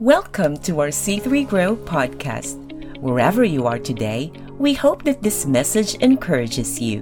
[0.00, 2.56] Welcome to our C3 Grow podcast.
[3.00, 7.00] Wherever you are today, we hope that this message encourages you.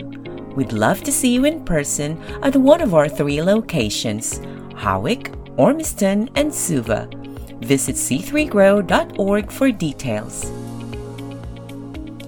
[0.57, 4.41] We'd love to see you in person at one of our three locations
[4.75, 7.08] Howick, Ormiston, and Suva.
[7.61, 10.50] Visit c3grow.org for details.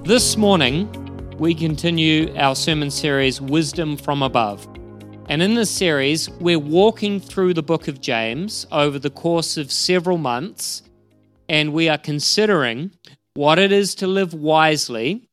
[0.05, 0.89] This morning,
[1.37, 4.69] we continue our sermon series, Wisdom from Above.
[5.31, 9.71] And in this series, we're walking through the book of James over the course of
[9.71, 10.83] several months,
[11.49, 12.91] and we are considering
[13.35, 15.29] what it is to live wisely,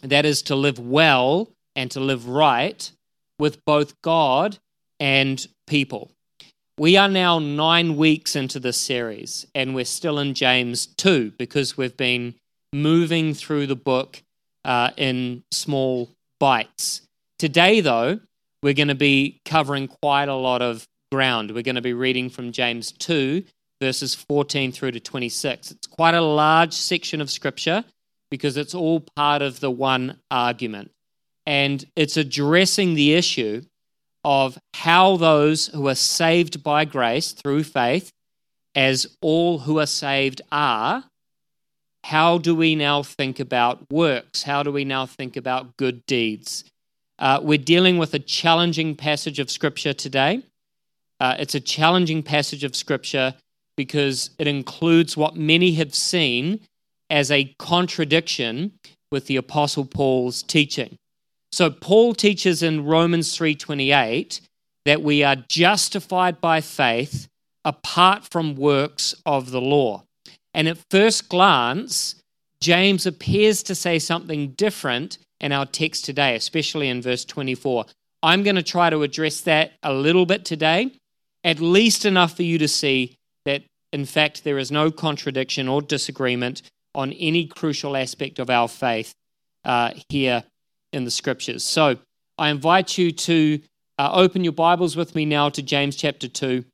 [0.00, 2.90] that is, to live well and to live right
[3.38, 4.56] with both God
[4.98, 6.10] and people.
[6.78, 11.76] We are now nine weeks into this series, and we're still in James 2 because
[11.76, 12.34] we've been
[12.72, 14.22] moving through the book
[14.64, 16.08] uh, in small
[16.40, 17.02] bites.
[17.38, 18.20] Today, though,
[18.62, 21.52] we're going to be covering quite a lot of ground.
[21.52, 23.44] We're going to be reading from James 2,
[23.80, 25.70] verses 14 through to 26.
[25.70, 27.84] It's quite a large section of scripture
[28.30, 30.90] because it's all part of the one argument.
[31.46, 33.62] And it's addressing the issue
[34.24, 38.12] of how those who are saved by grace through faith,
[38.74, 41.04] as all who are saved are,
[42.04, 44.42] how do we now think about works?
[44.42, 46.64] How do we now think about good deeds?
[47.18, 50.42] Uh, we're dealing with a challenging passage of Scripture today.
[51.20, 53.34] Uh, it's a challenging passage of Scripture
[53.76, 56.60] because it includes what many have seen
[57.10, 58.72] as a contradiction
[59.10, 60.96] with the Apostle Paul's teaching.
[61.50, 64.40] So Paul teaches in Romans 3:28
[64.84, 67.26] that we are justified by faith
[67.64, 70.04] apart from works of the law.
[70.54, 72.16] And at first glance,
[72.60, 77.86] James appears to say something different in our text today, especially in verse 24.
[78.22, 80.92] I'm going to try to address that a little bit today,
[81.44, 85.80] at least enough for you to see that, in fact, there is no contradiction or
[85.80, 86.62] disagreement
[86.94, 89.14] on any crucial aspect of our faith
[89.64, 90.42] uh, here
[90.92, 91.62] in the scriptures.
[91.62, 91.96] So
[92.36, 93.60] I invite you to
[93.98, 96.64] uh, open your Bibles with me now to James chapter 2,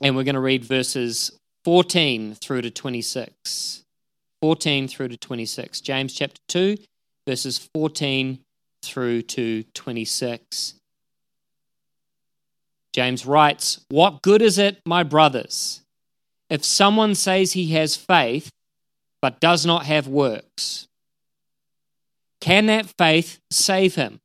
[0.00, 3.82] and we're going to read verses 14 through to 26.
[4.40, 5.80] 14 through to 26.
[5.80, 6.76] James chapter 2
[7.26, 8.38] verses 14
[8.82, 10.74] through to 26.
[12.92, 15.82] James writes, What good is it, my brothers,
[16.48, 18.50] if someone says he has faith
[19.20, 20.86] but does not have works?
[22.40, 24.20] Can that faith save him?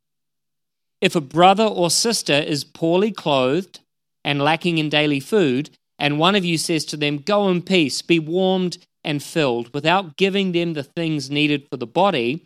[1.01, 3.79] If a brother or sister is poorly clothed
[4.23, 8.01] and lacking in daily food, and one of you says to them, Go in peace,
[8.01, 12.45] be warmed and filled, without giving them the things needed for the body,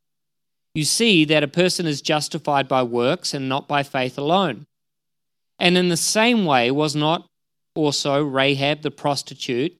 [0.73, 4.65] you see that a person is justified by works and not by faith alone.
[5.59, 7.27] And in the same way, was not
[7.75, 9.77] also Rahab the prostitute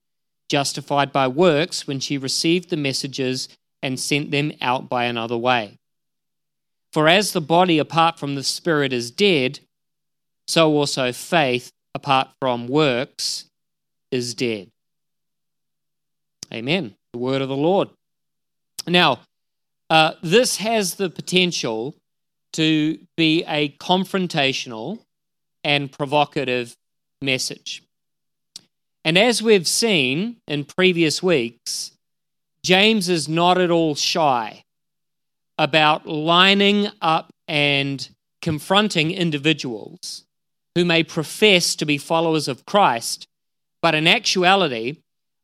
[0.50, 3.47] justified by works when she received the messages
[3.81, 5.80] and sent them out by another way?
[6.91, 9.59] For as the body apart from the spirit is dead,
[10.47, 13.46] so also faith apart from works
[14.12, 14.69] is dead.
[16.53, 16.96] Amen.
[17.13, 17.90] The word of the Lord.
[18.86, 19.21] Now,
[19.91, 21.93] uh, this has the potential
[22.53, 24.99] to be a confrontational
[25.65, 26.77] and provocative
[27.21, 27.83] message.
[29.03, 31.91] And as we've seen in previous weeks,
[32.63, 34.63] James is not at all shy
[35.57, 38.07] about lining up and
[38.41, 40.23] confronting individuals
[40.73, 43.27] who may profess to be followers of Christ,
[43.81, 44.99] but in actuality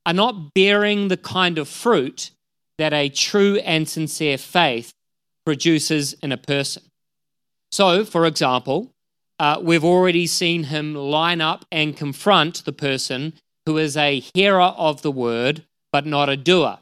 [0.05, 2.31] are not bearing the kind of fruit
[2.77, 4.93] that a true and sincere faith
[5.45, 6.83] produces in a person.
[7.71, 8.91] So, for example,
[9.39, 13.33] uh, we've already seen him line up and confront the person
[13.65, 16.79] who is a hearer of the word but not a doer.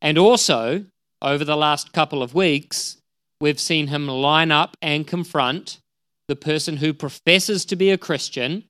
[0.00, 0.86] And also,
[1.20, 2.96] over the last couple of weeks,
[3.40, 5.78] we've seen him line up and confront
[6.28, 8.64] the person who professes to be a Christian,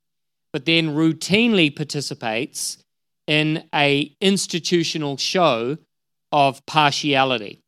[0.52, 2.78] but then routinely participates
[3.26, 5.78] in a institutional show
[6.32, 7.60] of partiality.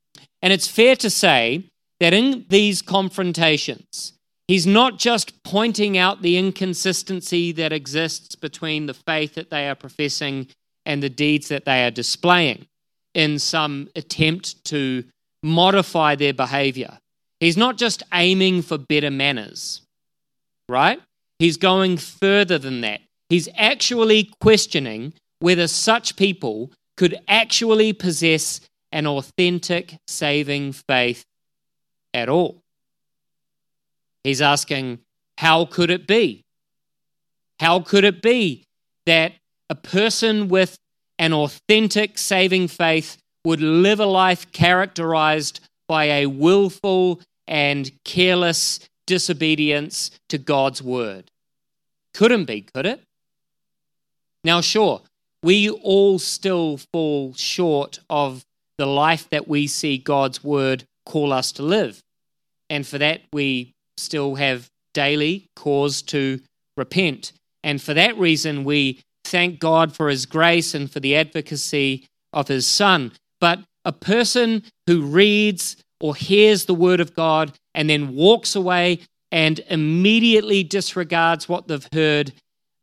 [0.43, 1.71] And it's fair to say
[2.01, 4.13] that in these confrontations,
[4.49, 9.75] he's not just pointing out the inconsistency that exists between the faith that they are
[9.75, 10.49] professing
[10.85, 12.67] and the deeds that they are displaying
[13.15, 15.05] in some attempt to
[15.43, 16.99] modify their behavior.
[17.41, 19.83] He's not just aiming for better manners,
[20.69, 21.01] right?
[21.39, 23.01] He's going further than that.
[23.29, 28.61] He's actually questioning whether such people could actually possess
[28.93, 31.25] an authentic saving faith
[32.13, 32.63] at all.
[34.23, 35.01] He's asking,
[35.37, 36.45] how could it be?
[37.61, 38.67] How could it be
[39.07, 39.33] that
[39.69, 40.79] a person with
[41.19, 50.11] an authentic saving faith would live a life characterized by a willful and careless disobedience
[50.29, 51.31] to God's word?
[52.15, 53.03] Couldn't be, could it?
[54.45, 55.03] Now, sure,
[55.45, 58.47] we all still fall short of
[58.79, 62.03] the life that we see God's word call us to live.
[62.71, 66.41] And for that, we still have daily cause to
[66.79, 67.33] repent.
[67.63, 72.49] And for that reason, we thank God for his grace and for the advocacy of
[72.49, 73.13] his son.
[73.39, 79.01] But a person who reads or hears the word of God and then walks away
[79.31, 82.33] and immediately disregards what they've heard,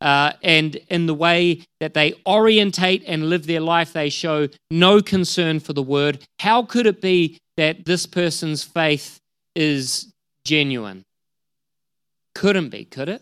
[0.02, 5.02] uh, and in the way that they orientate and live their life, they show no
[5.02, 6.26] concern for the word.
[6.40, 9.20] How could it be that this person's faith
[9.56, 10.12] is
[10.44, 11.06] genuine?
[12.34, 13.22] Couldn't be, could it?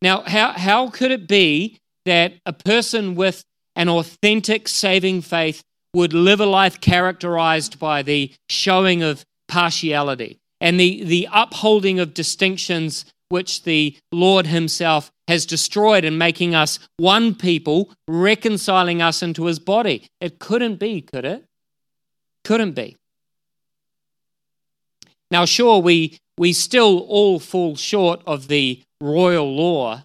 [0.00, 3.44] Now, how, how could it be that a person with
[3.74, 5.62] an authentic saving faith
[5.92, 12.14] would live a life characterized by the showing of partiality and the, the upholding of
[12.14, 19.46] distinctions which the Lord Himself has destroyed and making us one people, reconciling us into
[19.46, 20.08] His body?
[20.20, 21.44] It couldn't be, could it?
[22.44, 22.96] Couldn't be.
[25.30, 30.04] Now, sure, we, we still all fall short of the royal law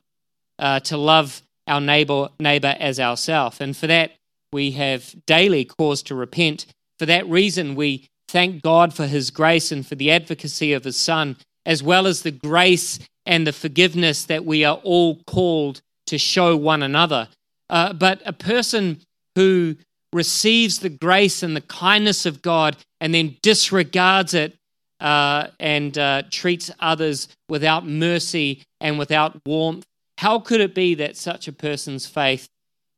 [0.60, 3.62] uh, to love our neighbor, neighbor as ourselves.
[3.62, 4.12] And for that,
[4.52, 6.66] we have daily cause to repent.
[7.00, 10.98] For that reason, we thank God for his grace and for the advocacy of his
[10.98, 16.18] Son, as well as the grace and the forgiveness that we are all called to
[16.18, 17.28] show one another.
[17.70, 19.00] Uh, but a person
[19.36, 19.75] who
[20.12, 24.56] receives the grace and the kindness of God and then disregards it
[25.00, 29.86] uh, and uh, treats others without mercy and without warmth,
[30.18, 32.48] how could it be that such a person's faith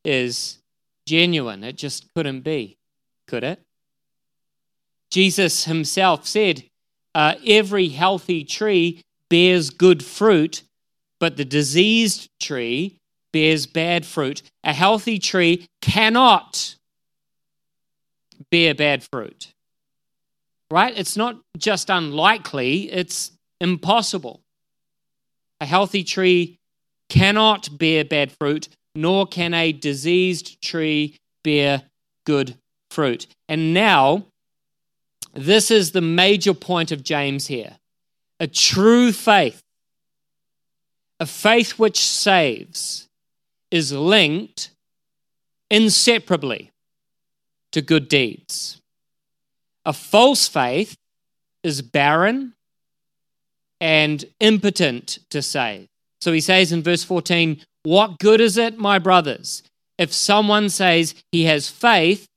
[0.04, 0.60] is
[1.06, 1.64] genuine?
[1.64, 2.78] It just couldn't be,
[3.28, 3.60] could it?
[5.10, 6.64] Jesus himself said,
[7.14, 10.64] uh, Every healthy tree bears good fruit,
[11.20, 13.00] but the diseased tree
[13.32, 14.42] bears bad fruit.
[14.64, 16.76] A healthy tree cannot
[18.50, 19.54] bear bad fruit
[20.72, 20.98] right?
[20.98, 23.32] It's not just unlikely, it's
[23.62, 24.42] impossible.
[25.62, 26.60] A healthy tree
[27.10, 31.84] cannot bear bad fruit, nor can a diseased tree bear
[32.26, 32.58] good
[32.90, 33.28] fruit.
[33.48, 34.26] And now,
[35.34, 37.78] this is the major point of James here.
[38.40, 39.62] A true faith,
[41.20, 43.08] a faith which saves,
[43.72, 44.72] is linked
[45.70, 46.72] inseparably
[47.72, 48.82] to good deeds.
[49.86, 50.98] A false faith
[51.64, 52.54] is barren
[53.80, 55.88] and impotent to save.
[56.22, 59.64] So he says in verse 14, What good is it, my brothers,
[59.98, 62.28] if someone says he has faith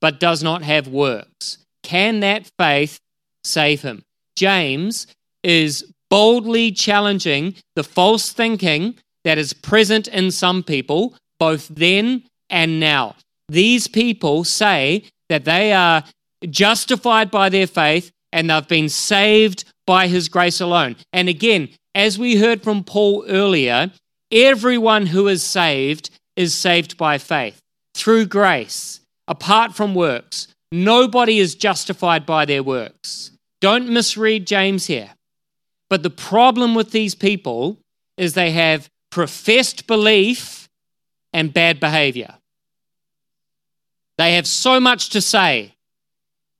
[0.00, 1.58] but does not have works?
[1.82, 2.98] Can that faith
[3.44, 4.04] save him?
[4.36, 5.06] James
[5.42, 12.78] is boldly challenging the false thinking that is present in some people, both then and
[12.80, 13.16] now.
[13.48, 16.04] These people say that they are
[16.48, 20.96] justified by their faith, and they've been saved by his grace alone.
[21.12, 23.90] And again, as we heard from Paul earlier,
[24.30, 27.60] everyone who is saved is saved by faith
[27.94, 30.48] through grace, apart from works.
[30.72, 33.30] Nobody is justified by their works.
[33.60, 35.10] Don't misread James here.
[35.92, 37.76] But the problem with these people
[38.16, 40.66] is they have professed belief
[41.34, 42.36] and bad behavior.
[44.16, 45.74] They have so much to say,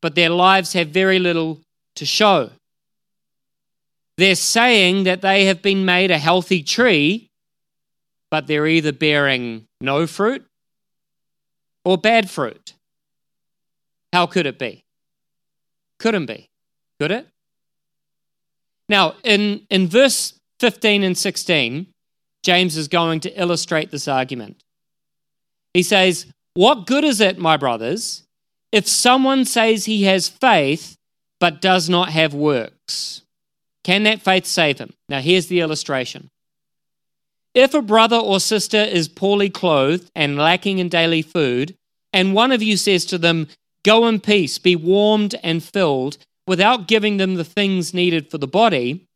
[0.03, 1.63] but their lives have very little
[1.95, 2.51] to show.
[4.19, 7.31] They're saying that they have been made a healthy tree,
[8.31, 10.45] but they're either bearing no fruit
[11.87, 12.75] or bad fruit?
[14.13, 14.85] How could it be?
[15.99, 16.51] Couldn't be,
[17.01, 17.32] could it?
[18.89, 21.87] Now, in, in verse 15 and 16,
[22.43, 24.63] James is going to illustrate this argument.
[25.75, 28.25] He says, What good is it, my brothers,
[28.71, 30.97] if someone says he has faith
[31.39, 33.23] but does not have works?
[33.85, 34.95] Can that faith save him?
[35.09, 36.31] Now, here's the illustration.
[37.55, 41.75] If a brother or sister is poorly clothed and lacking in daily food,
[42.13, 43.49] and one of you says to them,
[43.85, 48.47] Go in peace, be warmed and filled, without giving them the things needed for the
[48.47, 49.07] body,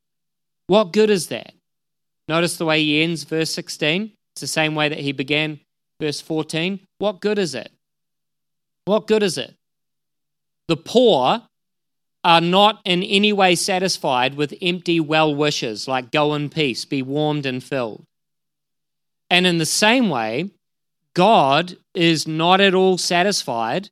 [0.67, 1.53] what good is that?
[2.29, 4.13] Notice the way he ends verse 16.
[4.33, 5.61] It's the same way that he began
[6.01, 6.81] verse 14.
[6.99, 7.71] What good is it?
[8.85, 9.55] What good is it?
[10.69, 11.43] The poor
[12.25, 17.03] are not in any way satisfied with empty well wishes like go in peace, be
[17.03, 18.05] warmed and filled.
[19.31, 20.51] And in the same way,
[21.15, 23.91] God is not at all satisfied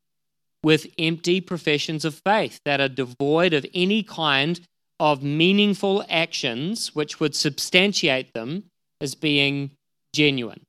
[0.65, 4.61] with empty professions of faith that are devoid of any kind
[4.99, 8.65] of meaningful actions which would substantiate them
[9.01, 9.71] as being
[10.15, 10.65] genuine.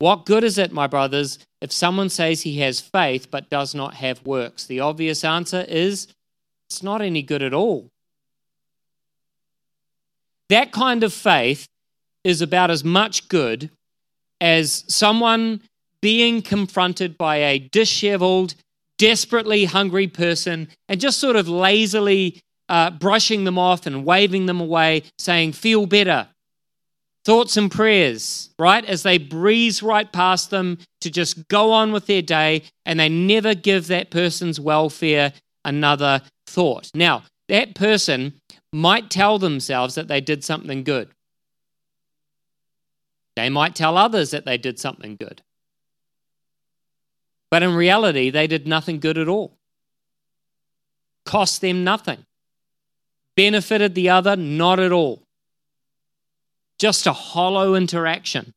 [0.00, 3.94] What good is it, my brothers, if someone says he has faith but does not
[3.94, 4.64] have works?
[4.64, 6.08] The obvious answer is
[6.66, 7.90] it's not any good at all.
[10.48, 11.68] That kind of faith
[12.24, 13.70] is about as much good
[14.40, 15.60] as someone
[16.00, 18.54] being confronted by a disheveled,
[19.00, 22.38] desperately hungry person and just sort of lazily
[22.68, 26.28] uh, brushing them off and waving them away, saying, Feel better.
[27.24, 28.84] Thoughts and prayers, right?
[28.84, 33.08] As they breeze right past them to just go on with their day and they
[33.08, 35.32] never give that person's welfare
[35.64, 36.90] another thought.
[36.94, 38.34] Now, that person
[38.70, 41.08] might tell themselves that they did something good.
[43.34, 45.42] They might tell others that they did something good.
[47.50, 49.56] But in reality, they did nothing good at all.
[51.24, 52.24] Cost them nothing.
[53.36, 55.22] Benefited the other, not at all.
[56.78, 58.54] Just a hollow interaction.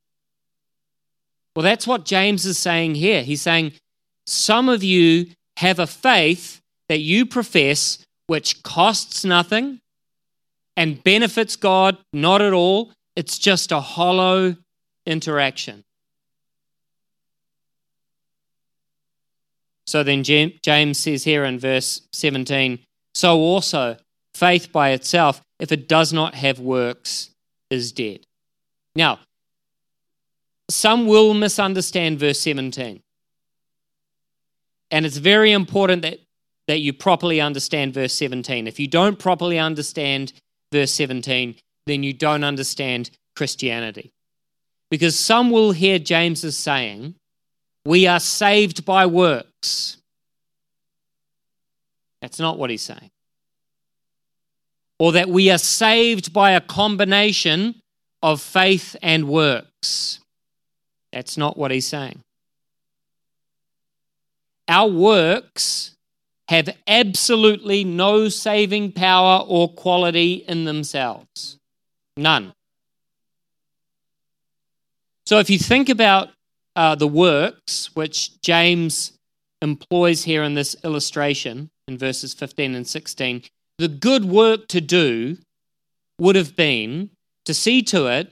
[1.56, 3.24] Well, that's what James is saying here.
[3.24, 3.74] He's saying,
[4.26, 9.82] Some of you have a faith that you profess which costs nothing
[10.76, 12.92] and benefits God not at all.
[13.16, 14.56] It's just a hollow
[15.06, 15.84] interaction.
[19.86, 22.80] So then James says here in verse 17
[23.14, 23.98] so also
[24.34, 27.30] faith by itself, if it does not have works,
[27.70, 28.26] is dead.
[28.96, 29.20] Now,
[30.70, 33.02] some will misunderstand verse 17.
[34.92, 36.20] And it's very important that,
[36.68, 38.68] that you properly understand verse 17.
[38.68, 40.34] If you don't properly understand
[40.72, 44.12] verse 17, then you don't understand Christianity.
[44.90, 47.16] Because some will hear James as saying,
[47.86, 49.98] We are saved by works.
[52.22, 53.12] That's not what he's saying.
[55.00, 57.82] Or that we are saved by a combination
[58.22, 60.20] of faith and works.
[61.12, 62.22] That's not what he's saying.
[64.68, 65.96] Our works
[66.48, 71.58] have absolutely no saving power or quality in themselves.
[72.16, 72.54] None.
[75.26, 76.30] So if you think about
[76.76, 79.14] uh, the works which James
[79.62, 83.44] employs here in this illustration in verses 15 and 16,
[83.78, 85.38] the good work to do
[86.20, 87.10] would have been
[87.46, 88.32] to see to it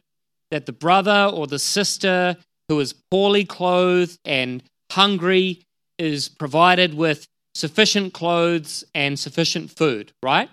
[0.49, 5.61] that the brother or the sister who is poorly clothed and hungry
[5.97, 10.49] is provided with sufficient clothes and sufficient food, right?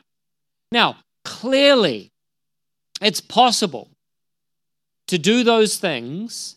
[0.72, 2.10] Now, clearly,
[3.00, 3.88] it's possible
[5.06, 6.56] to do those things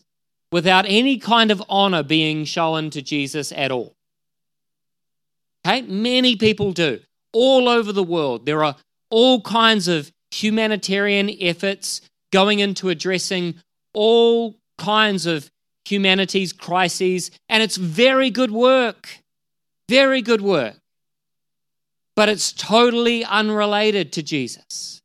[0.52, 3.96] without any kind of honor being shown to Jesus at all.
[5.66, 5.82] Okay?
[5.82, 7.00] Many people do.
[7.32, 8.76] All over the world, there are
[9.08, 13.54] all kinds of humanitarian efforts going into addressing
[13.94, 15.50] all kinds of
[15.86, 19.08] humanity's crises, and it's very good work.
[19.88, 20.76] Very good work.
[22.14, 25.00] But it's totally unrelated to Jesus.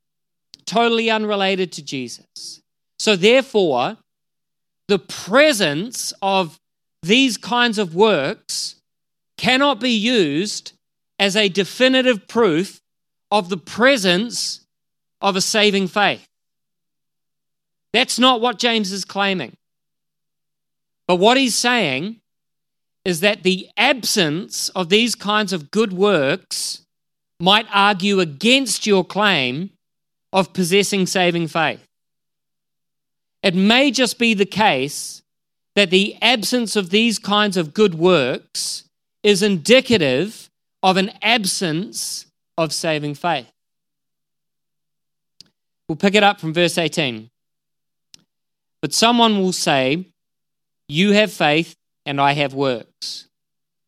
[0.65, 2.61] Totally unrelated to Jesus.
[2.99, 3.97] So, therefore,
[4.87, 6.59] the presence of
[7.03, 8.75] these kinds of works
[9.37, 10.73] cannot be used
[11.19, 12.81] as a definitive proof
[13.31, 14.65] of the presence
[15.21, 16.27] of a saving faith.
[17.93, 19.55] That's not what James is claiming.
[21.07, 22.19] But what he's saying
[23.05, 26.85] is that the absence of these kinds of good works
[27.39, 29.71] might argue against your claim
[30.33, 31.86] of possessing saving faith.
[33.47, 35.23] It may just be the case
[35.73, 38.83] that the absence of these kinds of good works
[39.23, 40.49] is indicative
[40.83, 42.25] of an absence
[42.57, 43.49] of saving faith.
[45.87, 47.29] We'll pick it up from verse 18.
[48.81, 50.07] But someone will say,
[50.89, 53.29] You have faith, and I have works.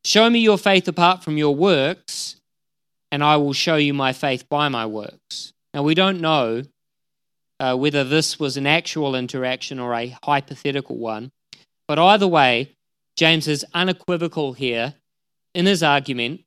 [0.05, 2.37] Show me your faith apart from your works,
[3.11, 5.51] and I will show you my faith by my works.
[5.73, 6.63] Now, we don't know
[7.59, 11.31] uh, whether this was an actual interaction or a hypothetical one,
[11.87, 12.75] but either way,
[13.15, 14.93] James is unequivocal here
[15.53, 16.41] in his argument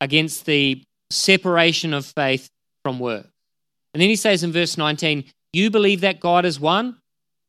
[0.00, 2.48] against the separation of faith
[2.82, 3.26] from work.
[3.92, 6.96] And then he says in verse 19, You believe that God is one?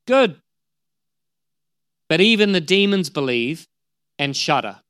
[0.06, 0.40] Good.
[2.08, 3.66] But even the demons believe
[4.18, 4.80] and shudder.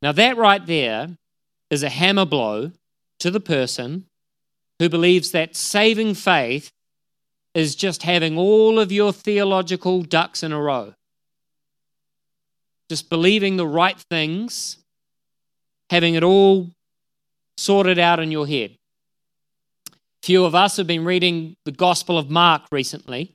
[0.00, 1.16] Now, that right there
[1.70, 2.72] is a hammer blow
[3.20, 4.06] to the person
[4.78, 6.72] who believes that saving faith
[7.54, 10.94] is just having all of your theological ducks in a row.
[12.88, 14.78] Just believing the right things,
[15.90, 16.70] having it all
[17.56, 18.76] sorted out in your head.
[20.22, 23.34] Few of us have been reading the Gospel of Mark recently,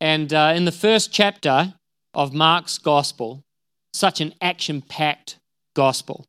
[0.00, 1.74] and uh, in the first chapter
[2.12, 3.42] of Mark's Gospel,
[3.92, 5.38] such an action packed
[5.74, 6.26] gospel.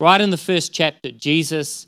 [0.00, 1.86] Right in the first chapter, Jesus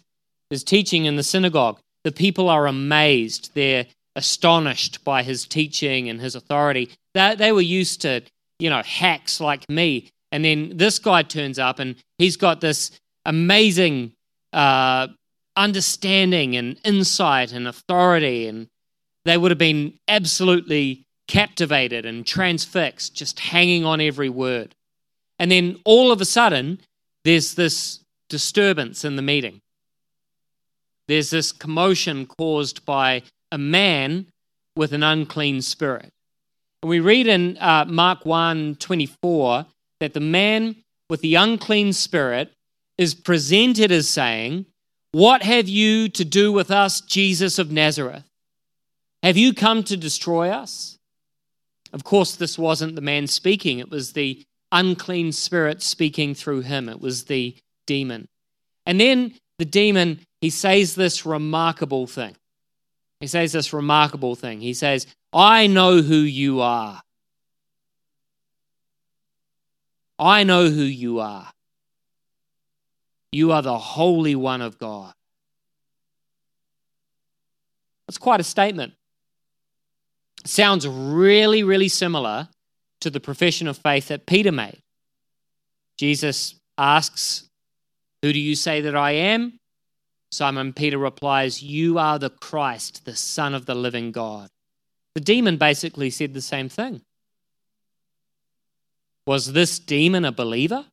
[0.50, 1.78] is teaching in the synagogue.
[2.04, 3.50] The people are amazed.
[3.54, 6.90] They're astonished by his teaching and his authority.
[7.14, 8.22] They, they were used to,
[8.58, 10.08] you know, hacks like me.
[10.32, 12.90] And then this guy turns up and he's got this
[13.24, 14.12] amazing
[14.52, 15.08] uh,
[15.56, 18.46] understanding and insight and authority.
[18.46, 18.68] And
[19.24, 24.74] they would have been absolutely captivated and transfixed, just hanging on every word.
[25.38, 26.80] And then all of a sudden,
[27.24, 29.60] there's this disturbance in the meeting.
[31.08, 33.22] There's this commotion caused by
[33.52, 34.26] a man
[34.74, 36.12] with an unclean spirit.
[36.82, 39.66] And we read in uh, Mark 1 24
[40.00, 40.76] that the man
[41.08, 42.52] with the unclean spirit
[42.98, 44.66] is presented as saying,
[45.12, 48.24] What have you to do with us, Jesus of Nazareth?
[49.22, 50.98] Have you come to destroy us?
[51.92, 56.88] Of course, this wasn't the man speaking, it was the unclean spirit speaking through him,
[56.88, 58.28] it was the demon.
[58.84, 62.36] And then the demon, he says this remarkable thing.
[63.20, 64.60] He says this remarkable thing.
[64.60, 67.02] He says, I know who you are.
[70.18, 71.50] I know who you are.
[73.32, 75.12] You are the Holy One of God.
[78.06, 78.94] That's quite a statement.
[80.44, 82.48] sounds really, really similar
[83.00, 84.80] to the profession of faith that Peter made.
[85.96, 87.48] Jesus asks,
[88.22, 89.58] Who do you say that I am?
[90.36, 94.50] Simon Peter replies, You are the Christ, the Son of the living God.
[95.14, 97.00] The demon basically said the same thing.
[99.26, 100.84] Was this demon a believer?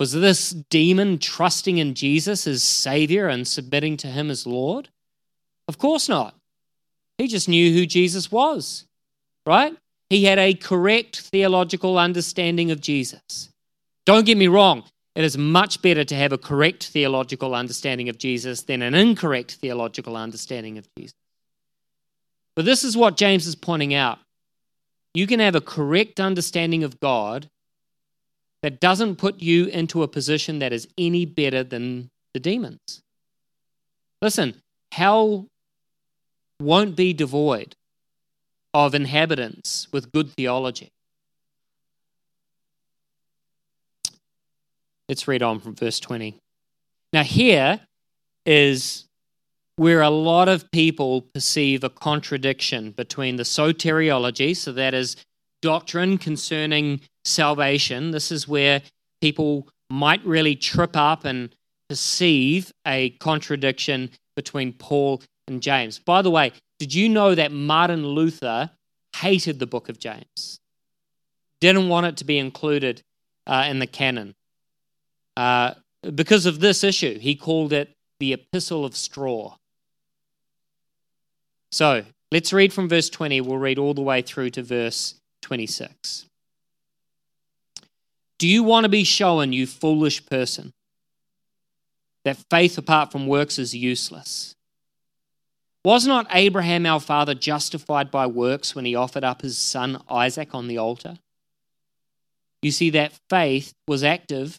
[0.00, 4.88] Was this demon trusting in Jesus as Savior and submitting to Him as Lord?
[5.68, 6.34] Of course not.
[7.18, 8.86] He just knew who Jesus was,
[9.44, 9.76] right?
[10.08, 13.50] He had a correct theological understanding of Jesus.
[14.06, 14.84] Don't get me wrong,
[15.18, 19.56] it is much better to have a correct theological understanding of Jesus than an incorrect
[19.56, 21.16] theological understanding of Jesus.
[22.54, 24.20] But this is what James is pointing out.
[25.14, 27.50] You can have a correct understanding of God
[28.62, 33.02] that doesn't put you into a position that is any better than the demons.
[34.22, 35.48] Listen, hell
[36.60, 37.74] won't be devoid
[38.72, 40.92] of inhabitants with good theology.
[45.08, 46.38] Let's read on from verse 20.
[47.12, 47.80] Now, here
[48.44, 49.06] is
[49.76, 55.16] where a lot of people perceive a contradiction between the soteriology, so that is
[55.62, 58.10] doctrine concerning salvation.
[58.10, 58.82] This is where
[59.20, 61.54] people might really trip up and
[61.88, 65.98] perceive a contradiction between Paul and James.
[65.98, 68.70] By the way, did you know that Martin Luther
[69.16, 70.60] hated the book of James?
[71.60, 73.02] Didn't want it to be included
[73.46, 74.34] uh, in the canon.
[75.38, 75.72] Uh,
[76.16, 79.54] because of this issue, he called it the Epistle of Straw.
[81.70, 83.40] So let's read from verse 20.
[83.42, 86.26] We'll read all the way through to verse 26.
[88.38, 90.72] Do you want to be shown, you foolish person,
[92.24, 94.56] that faith apart from works is useless?
[95.84, 100.52] Was not Abraham our father justified by works when he offered up his son Isaac
[100.52, 101.18] on the altar?
[102.60, 104.58] You see that faith was active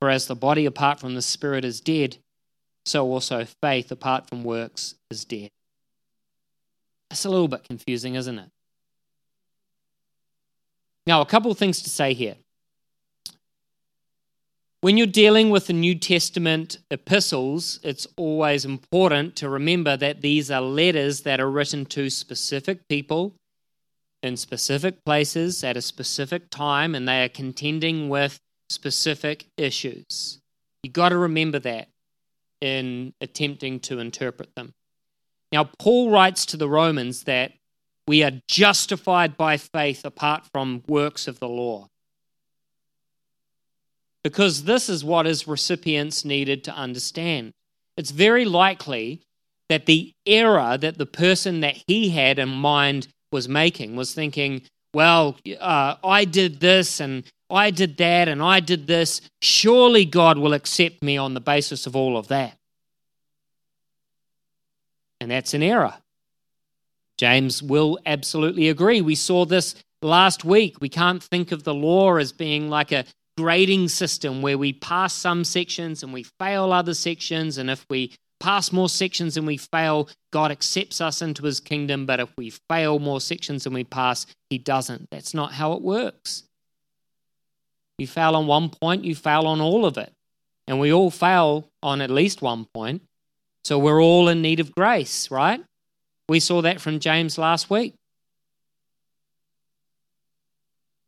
[0.00, 2.18] For as the body apart from the spirit is dead,
[2.84, 5.50] so also faith apart from works is dead.
[7.08, 8.50] That's a little bit confusing, isn't it?
[11.06, 12.36] Now, a couple of things to say here.
[14.80, 20.50] When you're dealing with the New Testament epistles, it's always important to remember that these
[20.50, 23.34] are letters that are written to specific people
[24.22, 30.40] in specific places at a specific time, and they are contending with specific issues.
[30.82, 31.88] You've got to remember that
[32.60, 34.72] in attempting to interpret them.
[35.52, 37.52] Now, Paul writes to the Romans that
[38.08, 41.88] we are justified by faith apart from works of the law.
[44.22, 47.52] Because this is what his recipients needed to understand.
[47.96, 49.22] It's very likely
[49.68, 54.62] that the error that the person that he had in mind was making was thinking,
[54.94, 59.20] well, uh, I did this and I did that and I did this.
[59.40, 62.58] Surely God will accept me on the basis of all of that.
[65.20, 65.94] And that's an error.
[67.16, 69.00] James will absolutely agree.
[69.00, 70.80] We saw this last week.
[70.80, 73.04] We can't think of the law as being like a
[73.38, 77.58] grading system where we pass some sections and we fail other sections.
[77.58, 82.04] And if we pass more sections and we fail, God accepts us into his kingdom.
[82.06, 85.08] But if we fail more sections than we pass, he doesn't.
[85.10, 86.42] That's not how it works.
[87.98, 90.12] You fail on one point, you fail on all of it.
[90.66, 93.02] And we all fail on at least one point.
[93.64, 95.62] So we're all in need of grace, right?
[96.28, 97.94] We saw that from James last week.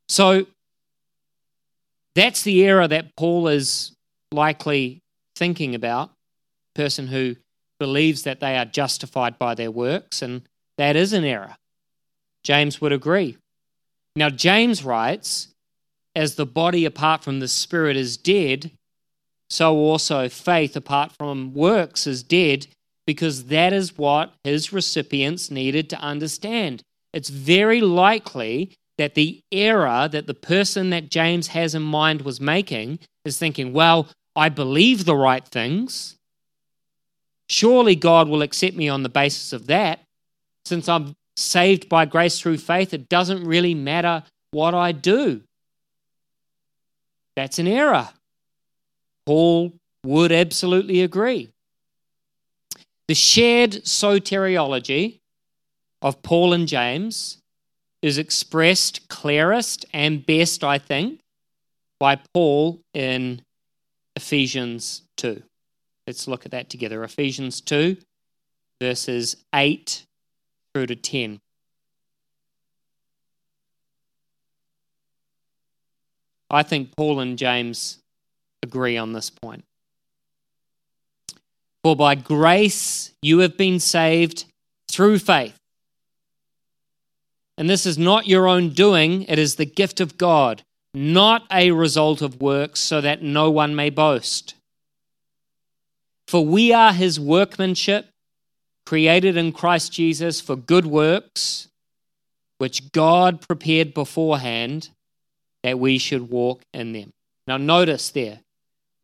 [0.09, 0.47] So
[2.15, 3.95] that's the error that Paul is
[4.33, 5.03] likely
[5.37, 6.11] thinking about.
[6.75, 7.37] Person who
[7.79, 10.43] believes that they are justified by their works, and
[10.79, 11.57] that is an error.
[12.43, 13.37] James would agree.
[14.17, 15.49] Now, James writes
[16.15, 18.71] as the body apart from the spirit is dead,
[19.51, 22.67] so also faith apart from works is dead,
[23.07, 26.83] because that is what his recipients needed to understand.
[27.13, 32.41] It's very likely that the error that the person that James has in mind was
[32.41, 36.17] making is thinking, well, I believe the right things.
[37.49, 40.01] Surely God will accept me on the basis of that.
[40.67, 45.43] Since I'm saved by grace through faith, it doesn't really matter what I do.
[47.39, 48.09] That's an error.
[49.25, 49.73] Paul
[50.03, 51.53] would absolutely agree.
[53.07, 55.21] The shared soteriology
[56.03, 57.41] of Paul and James
[58.03, 61.21] is expressed clearest and best, I think,
[62.01, 63.43] by Paul in
[64.17, 65.41] Ephesians 2.
[66.09, 67.05] Let's look at that together.
[67.05, 67.99] Ephesians 2,
[68.81, 70.07] verses 8
[70.75, 71.39] through to 10.
[76.51, 77.99] I think Paul and James
[78.63, 79.65] agree on this point.
[81.83, 84.45] For by grace you have been saved
[84.91, 85.59] through faith.
[87.57, 90.63] And this is not your own doing, it is the gift of God,
[90.95, 94.55] not a result of works, so that no one may boast.
[96.29, 98.11] For we are his workmanship,
[98.87, 101.69] created in Christ Jesus for good works,
[102.59, 104.91] which God prepared beforehand
[105.63, 107.13] that we should walk in them.
[107.47, 108.41] Now, notice there,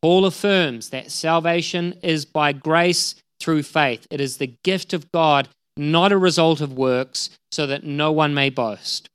[0.03, 4.07] Paul affirms that salvation is by grace through faith.
[4.11, 8.35] It is the gift of God, not a result of works, so that no one
[8.35, 9.09] may boast.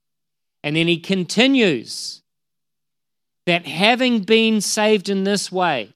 [0.62, 2.22] And then he continues
[3.46, 5.94] that having been saved in this way,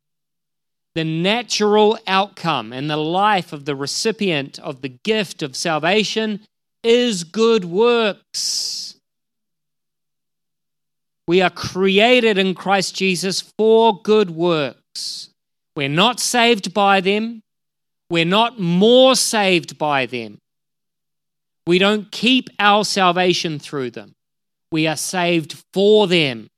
[0.95, 6.41] the natural outcome and the life of the recipient of the gift of salvation
[6.85, 8.84] is good works.
[11.27, 15.31] We are created in Christ Jesus for good works.
[15.77, 17.43] We're not saved by them.
[18.11, 20.39] We're not more saved by them.
[21.67, 24.15] We don't keep our salvation through them.
[24.71, 26.49] We are saved for them.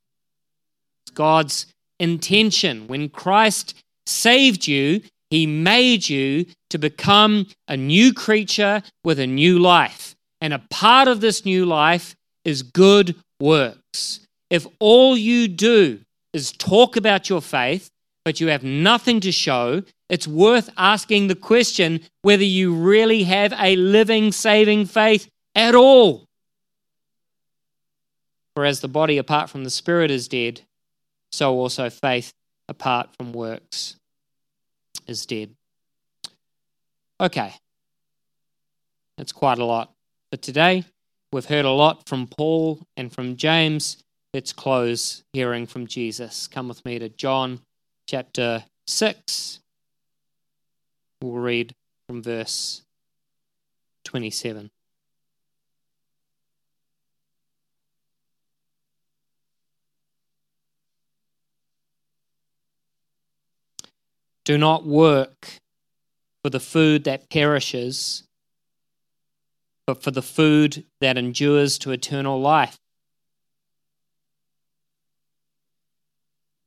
[1.03, 1.67] It's God's
[1.99, 2.87] intention.
[2.87, 9.59] When Christ saved you, he made you to become a new creature with a new
[9.59, 10.15] life.
[10.41, 14.26] And a part of this new life is good works.
[14.49, 15.99] If all you do
[16.33, 17.89] is talk about your faith,
[18.23, 23.53] but you have nothing to show, it's worth asking the question whether you really have
[23.57, 26.25] a living, saving faith at all.
[28.55, 30.61] For as the body apart from the spirit is dead,
[31.31, 32.33] so also faith
[32.67, 33.95] apart from works
[35.07, 35.55] is dead.
[37.19, 37.53] Okay,
[39.17, 39.91] that's quite a lot
[40.31, 40.83] for today.
[41.31, 44.03] We've heard a lot from Paul and from James.
[44.37, 46.45] Let's close hearing from Jesus.
[46.45, 47.61] Come with me to John
[48.05, 49.61] chapter 6.
[51.23, 51.73] We'll read
[52.05, 52.83] from verse
[54.03, 54.69] 27.
[64.43, 65.47] Do not work
[66.43, 68.21] for the food that perishes,
[69.87, 72.77] but for the food that endures to eternal life,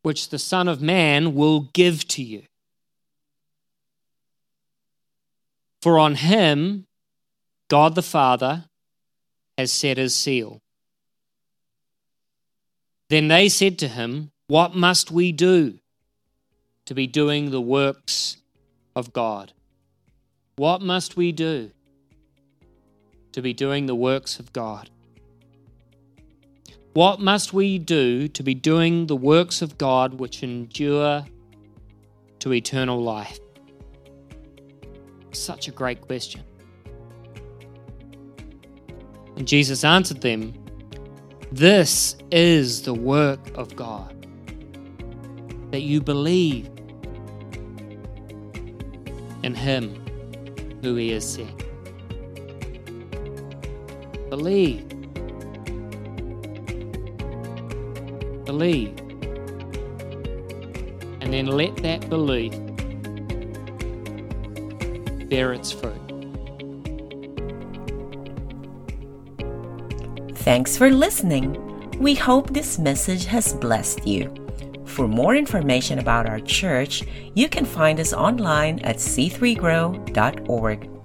[0.02, 2.42] which the Son of Man will give to you.
[5.82, 6.86] For on him
[7.68, 8.64] God the Father
[9.56, 10.60] has set his seal.
[13.08, 15.78] Then they said to him, What must we do
[16.84, 18.36] to be doing the works
[18.94, 19.52] of God?
[20.56, 21.70] What must we do
[23.32, 24.90] to be doing the works of God?
[26.92, 31.24] What must we do to be doing the works of God which endure
[32.40, 33.38] to eternal life?
[35.30, 36.42] Such a great question.
[39.36, 40.52] And Jesus answered them,
[41.52, 44.26] This is the work of God,
[45.70, 46.68] that you believe
[49.44, 49.94] in Him
[50.82, 51.56] who He has sent.
[54.28, 54.99] Believe.
[58.50, 58.98] Believe.
[61.20, 62.52] And then let that belief
[65.28, 65.94] bear its fruit.
[70.38, 71.54] Thanks for listening.
[72.00, 74.34] We hope this message has blessed you.
[74.84, 80.99] For more information about our church, you can find us online at c3grow.org.